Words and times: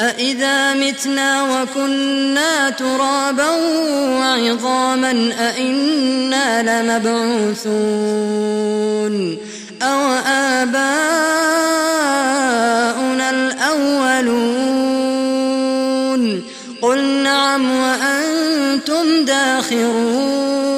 أإذا 0.00 0.74
متنا 0.74 1.42
وكنا 1.42 2.70
ترابا 2.70 3.50
وعظاما 4.18 5.32
أإنا 5.40 6.82
لمبعوثون 6.82 7.78
أو 9.82 10.12
آباؤنا 10.26 10.90
الأولون 13.30 14.68
قل 16.82 17.04
نعم 17.22 17.70
وأنتم 17.70 19.24
داخرون 19.24 20.77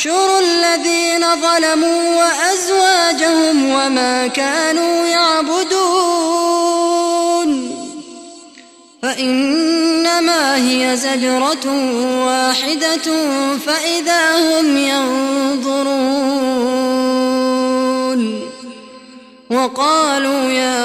احشروا 0.00 0.40
الذين 0.40 1.24
ظلموا 1.42 2.16
وأزواجهم 2.16 3.70
وما 3.70 4.26
كانوا 4.26 5.06
يعبدون. 5.06 6.30
فإنما 9.02 10.56
هي 10.56 10.96
زجرة 10.96 11.66
واحدة 12.26 13.06
فإذا 13.66 14.38
هم 14.38 14.76
ينظرون. 14.76 16.00
وقالوا 19.50 20.50
يا 20.50 20.79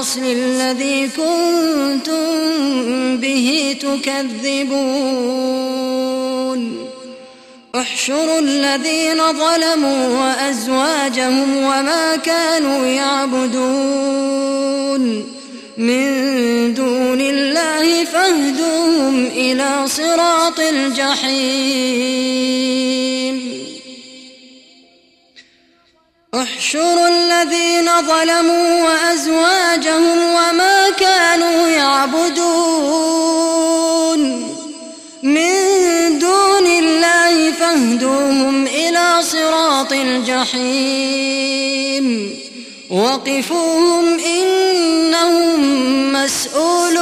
الفصل 0.00 0.24
الذي 0.24 1.08
كنتم 1.08 2.26
به 3.16 3.76
تكذبون. 3.80 4.80
احشروا 7.74 8.38
الذين 8.38 9.16
ظلموا 9.32 10.08
وأزواجهم 10.08 11.56
وما 11.56 12.16
كانوا 12.16 12.86
يعبدون. 12.86 14.20
من 15.78 16.74
دون 16.74 17.20
الله 17.20 18.04
فاهدوهم 18.04 19.26
إلى 19.26 19.84
صراط 19.86 20.60
الجحيم. 20.60 22.00
احشروا 26.34 27.08
الذين 27.08 27.90
ظلموا 28.06 28.82
وأزواجهم 28.82 30.18
وما 30.18 30.90
كانوا 30.90 31.68
يعبدون. 31.68 32.50
من 35.22 35.52
دون 36.18 36.66
الله 36.66 37.52
فاهدوهم 37.52 38.66
إلى 38.66 39.22
صراط 39.22 39.92
الجحيم. 39.92 40.76
وقفوهم 42.90 44.18
إنهم 44.18 45.62
مسؤولون. 46.12 47.00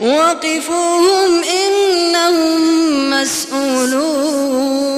وقفوهم 0.00 1.42
إنهم 1.44 3.10
مسؤولون. 3.10 4.93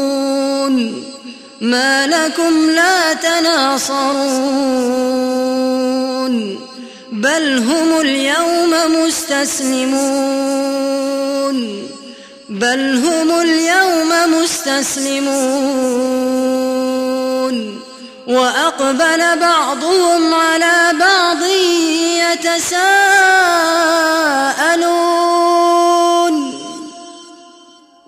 ما 1.66 2.06
لكم 2.06 2.71
لا 2.71 3.15
تناصرون 3.15 4.66
بل 7.12 7.59
هم 7.59 8.00
اليوم 8.00 8.75
مستسلمون 8.88 10.37
بل 12.49 13.03
هم 13.06 13.41
اليوم 13.41 14.12
مستسلمون 14.43 15.56
وأقبل 18.27 19.38
بعضهم 19.41 20.34
على 20.34 20.93
بعض 21.00 21.43
يتساءلون 22.33 23.16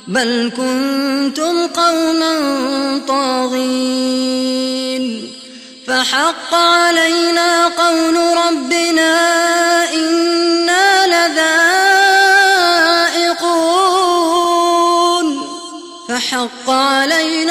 بل 0.07 0.51
كنتم 0.57 1.67
قوما 1.67 2.33
طاغين. 3.07 4.45
فحق 5.87 6.53
علينا 6.53 7.67
قول 7.67 8.15
ربنا 8.15 9.13
إنا 9.93 11.07
لذائقون. 11.07 11.55
فحق 16.09 16.69
علينا 16.69 17.44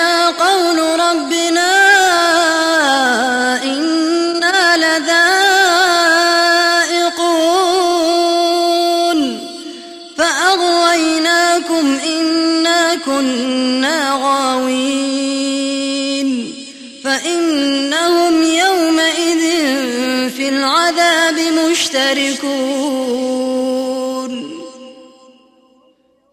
العذاب 20.75 21.39
مشتركون. 21.71 22.55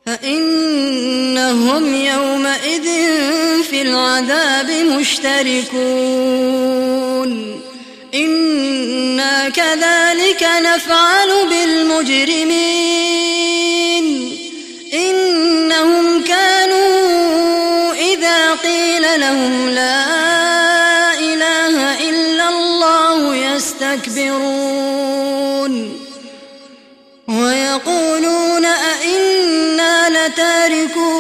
فإنهم 0.06 1.84
يومئذ 1.96 2.88
في 3.64 3.82
العذاب 3.82 4.72
مشتركون. 4.72 5.72
إنا 8.14 9.50
كذلك 9.50 10.48
نفعل 10.62 11.30
بالمجرمين. 11.50 12.52
إنهم 14.94 16.24
كانوا 16.24 17.94
إذا 17.94 18.54
قيل 18.54 19.22
لهم 19.22 19.70
لا 19.70 20.21
يستكبرون 23.56 25.12
ويقولون 27.28 28.66
أئنا 28.66 30.10
لتاركو 30.10 31.12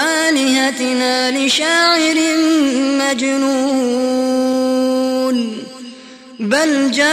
آلهتنا 0.00 1.30
لشاعر 1.30 2.16
مجنون 2.98 4.12
بل 6.40 6.90
جاء 6.90 7.12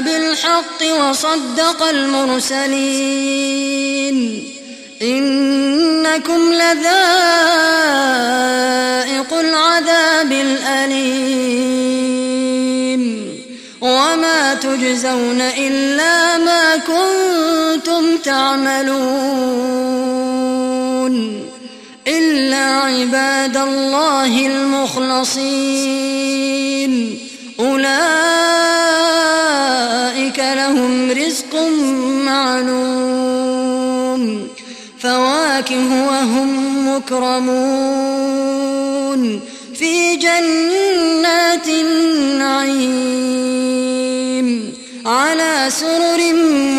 بالحق 0.00 0.82
وصدق 1.00 1.82
المرسلين 1.82 3.28
إنكم 5.02 6.52
لذائق 6.52 6.98
العذاب 9.58 10.32
الأليم 10.32 11.48
وما 13.80 14.54
تجزون 14.54 15.40
إلا 15.40 16.38
ما 16.38 16.76
كنتم 16.76 18.16
تعملون 18.24 19.48
إلا 22.06 22.56
عباد 22.58 23.56
الله 23.56 24.46
المخلصين 24.46 25.68
أولئك 27.60 27.98
لهم 30.38 31.10
رزق 31.10 31.54
معلوم 32.24 32.88
فواكه 34.98 36.06
وهم 36.06 36.88
مكرمون 36.96 38.87
في 39.74 40.16
جنات 40.16 41.68
النعيم 41.68 43.18
على 45.06 45.66
سرر 45.68 46.32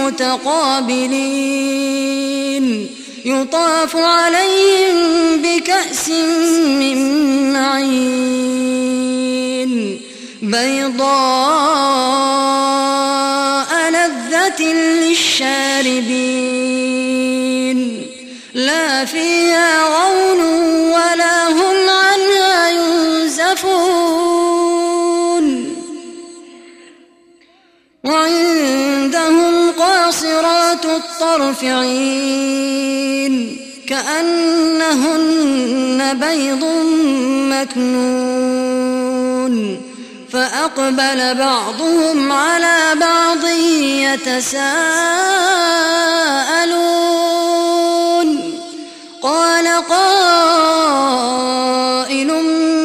متقابلين. 0.06 1.50
يطاف 3.26 3.96
عليهم 3.96 4.98
بكأس 5.42 6.10
من 6.80 6.98
معين. 7.54 9.00
بيضاء 10.42 11.10
لذة 13.92 14.64
للشاربين. 14.74 16.20
لا 18.54 19.06
فيها 19.06 19.84
غول 19.84 20.09
قاصرات 31.20 31.20
الطرف 31.20 31.64
عين 31.64 33.58
كأنهن 33.88 35.20
بيض 36.14 36.64
مكنون 37.52 38.76
فأقبل 40.32 41.36
بعضهم 41.36 42.32
على 42.32 42.96
بعض 42.96 43.46
يتساءلون 43.84 44.70
قال 49.22 49.68
قائل 49.90 50.68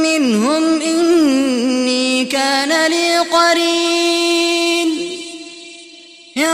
منهم 0.03 0.81
إني 0.83 2.25
كان 2.25 2.91
لي 2.91 3.19
قرين 3.19 3.94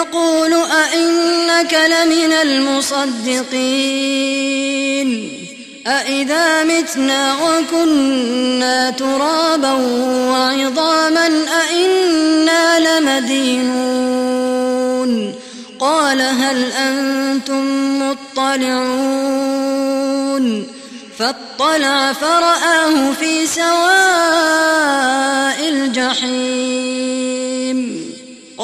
يقول 0.00 0.52
أئنك 0.54 1.74
لمن 1.74 2.32
المصدقين 2.32 3.50
أئذا 5.86 6.64
متنا 6.64 7.36
وكنا 7.42 8.90
ترابا 8.90 9.72
وعظاما 10.30 11.26
أئنا 11.62 13.00
لمدينون 13.00 13.90
قال 15.80 16.20
هل 16.20 16.72
أنتم 16.72 17.98
مطلعون 18.10 19.10
فاطلع 21.18 22.12
فرآه 22.12 23.12
في 23.20 23.46
سواء 23.46 23.68
الجحيم 25.68 27.49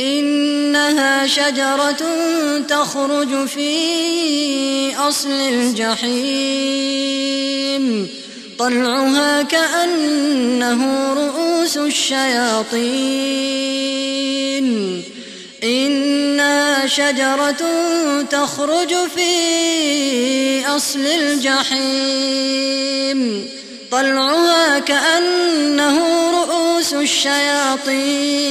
إنها 0.00 1.26
شجرة 1.26 1.96
تخرج 2.68 3.46
في 3.46 4.96
أصل 4.96 5.30
الجحيم. 5.30 6.80
طلعها 8.58 9.42
كأنه 9.42 11.12
رؤوس 11.12 11.76
الشياطين. 11.76 13.50
إنها 15.64 16.86
شجرة 16.86 17.62
تخرج 18.30 18.94
في 19.14 20.66
أصل 20.66 21.00
الجحيم. 21.00 22.30
طلعها 23.90 24.78
كأنه 24.78 26.30
رؤوس 26.30 26.94
الشياطين. 26.94 28.50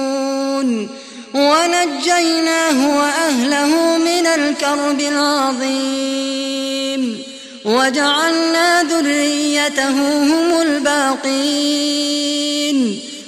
ونجيناه 1.33 2.97
وأهله 2.97 3.97
من 3.97 4.27
الكرب 4.27 4.99
العظيم 4.99 6.51
وجعلنا 7.65 8.83
ذريته 8.83 9.89
هم 10.23 10.61
الباقين 10.61 12.21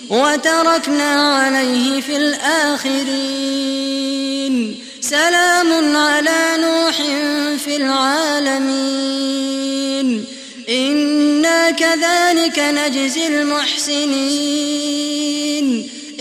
وتركنا 0.09 1.37
عليه 1.37 2.01
في 2.01 2.17
الآخرين 2.17 3.73
سلام 5.01 5.95
على 5.97 6.57
نوح 6.57 6.95
في 7.65 7.75
العالمين 7.75 9.13
إنا 10.69 11.71
كذلك 11.71 12.59
نجزي 12.59 13.27
المحسنين 13.27 14.63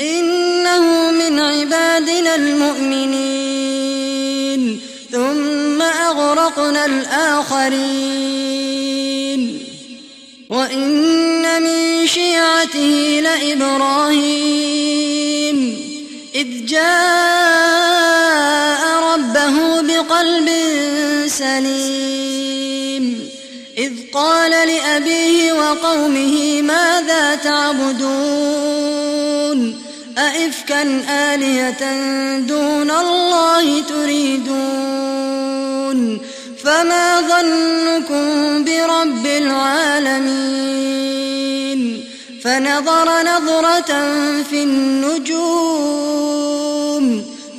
إنه 0.03 1.11
من 1.11 1.41
عبادنا 1.41 2.35
المؤمنين. 2.35 3.23
ثم 5.13 5.83
أغرقنا 5.83 6.87
الآخرين. 6.87 8.43
وإن 10.51 11.63
من 11.63 12.07
شيعته 12.07 13.21
لإبراهيم. 13.23 14.73
إذ 16.35 16.67
جاء 16.67 18.03
ربه 19.15 19.81
بقلب 19.81 20.49
سليم. 21.27 23.29
إذ 23.79 23.93
قال 24.15 24.51
لأبيه 24.51 25.53
وقومه 25.53 26.63
ماذا 26.63 27.35
تعبدون؟ 27.35 28.92
أئفكا 30.19 30.83
آلهة 31.09 31.83
دون 32.39 32.91
الله 32.91 33.83
تريدون؟ 33.83 34.59
فما 36.65 37.21
ظنكم 37.21 38.65
برب 38.65 39.27
العالمين؟ 39.27 40.63
فنظر 42.45 43.23
نظرة 43.23 43.93
في 44.51 44.63
النجوم 44.63 45.83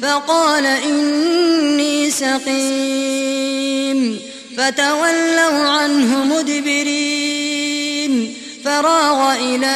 فقال 0.02 0.66
إني 0.66 2.12
سقيم. 2.12 3.14
فتولوا 4.58 5.68
عنه 5.70 6.26
مدبرين 6.26 7.44
فراغ 8.66 9.36
إلى 9.36 9.76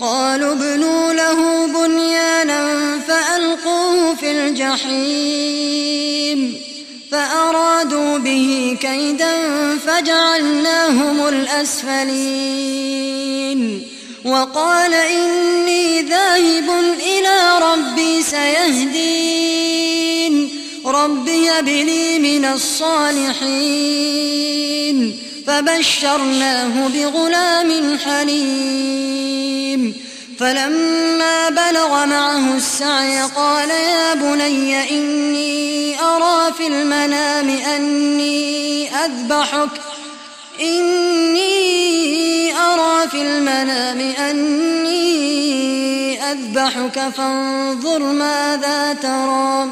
قالوا 0.00 0.52
ابنوا 0.52 1.12
له 1.12 1.66
بنيانا 1.66 2.98
فألقوه 2.98 4.14
في 4.14 4.30
الجحيم 4.30 5.88
فأرادوا 7.10 8.18
به 8.18 8.76
كيدا 8.80 9.34
فجعلناهم 9.86 11.28
الأسفلين 11.28 12.58
وقال 14.24 14.94
إني 14.94 16.02
ذاهب 16.02 16.70
إلى 17.00 17.58
ربي 17.62 18.22
سيهدين 18.22 19.68
رب 20.86 21.28
هب 21.28 21.68
لي 21.68 22.18
من 22.18 22.44
الصالحين 22.44 23.98
فبشرناه 25.48 26.88
بغلام 26.88 27.98
حليم. 27.98 29.94
فلما 30.38 31.48
بلغ 31.48 32.06
معه 32.06 32.56
السعي 32.56 33.22
قال 33.22 33.70
يا 33.70 34.14
بني 34.14 34.90
إني 34.90 36.00
أرى 36.00 36.52
في 36.52 36.66
المنام 36.66 37.48
أني 37.48 38.90
أذبحك. 39.04 39.68
إني 40.60 41.48
أرى 42.52 43.08
في 43.08 43.22
المنام 43.22 44.00
أني 44.00 45.02
أذبحك 46.32 47.08
فانظر 47.16 47.98
ماذا 47.98 48.96
ترى. 49.02 49.70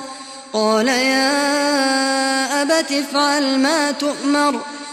قال 0.53 0.89
يا 0.89 2.63
أبت 2.63 2.93
افعل 2.93 3.59
ما 3.59 3.91
تؤمر. 3.91 4.61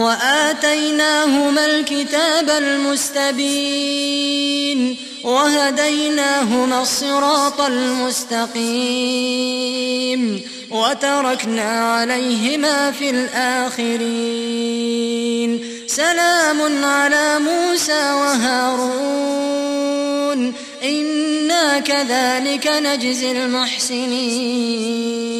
وآتيناهما 0.00 1.66
الكتاب 1.66 2.50
المستبين 2.50 3.40
وهديناهما 5.24 6.82
الصراط 6.82 7.60
المستقيم 7.60 8.50
وتركنا 10.70 11.94
عليهما 11.94 12.92
في 12.92 13.10
الآخرين. 13.10 14.00
سلام 15.86 16.84
على 16.84 17.38
موسى 17.38 18.12
وهارون. 18.12 19.00
إنا 20.84 21.78
كذلك 21.78 22.66
نجزي 22.66 23.32
المحسنين. 23.32 25.39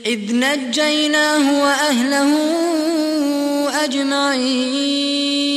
إذ 0.06 0.20
نجيناه 0.20 1.64
وأهله 1.64 2.38
أجمعين. 3.84 5.57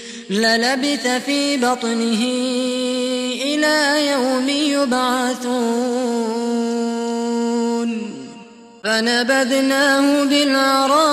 للبث 0.31 1.07
في 1.25 1.57
بطنه 1.57 2.23
إلى 3.43 4.07
يوم 4.07 4.49
يبعثون. 4.49 5.81
فنبذناه 8.83 10.23
بالعراء 10.23 11.11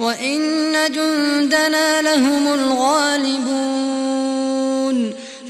وإن 0.00 0.72
جندنا 0.92 2.02
لهم 2.02 2.54
الغالبون 2.54 3.90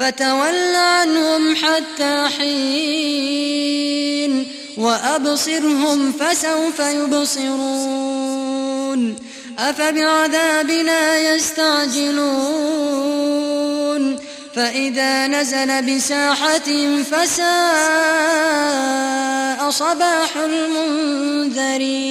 فتول 0.01 0.75
عنهم 0.75 1.57
حتى 1.57 2.29
حين 2.39 4.01
وأبصرهم 4.79 6.13
فسوف 6.13 6.79
يبصرون 6.81 8.11
أفبعذابنا 9.59 11.19
يستعجلون 11.35 12.71
فإذا 14.55 15.27
نزل 15.27 15.83
بساحتهم 15.83 17.05
فساء 17.05 17.51
صباح 19.71 20.37
المنذرين 20.37 22.11